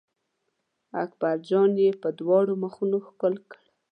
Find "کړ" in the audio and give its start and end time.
3.49-3.61